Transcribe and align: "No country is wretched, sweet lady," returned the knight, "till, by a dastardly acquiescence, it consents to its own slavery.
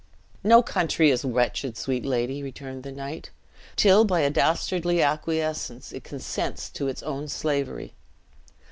"No 0.43 0.63
country 0.63 1.11
is 1.11 1.23
wretched, 1.23 1.77
sweet 1.77 2.03
lady," 2.03 2.41
returned 2.41 2.81
the 2.81 2.91
knight, 2.91 3.29
"till, 3.75 4.03
by 4.03 4.21
a 4.21 4.31
dastardly 4.31 4.99
acquiescence, 4.99 5.91
it 5.91 6.03
consents 6.03 6.71
to 6.71 6.87
its 6.87 7.03
own 7.03 7.27
slavery. 7.27 7.93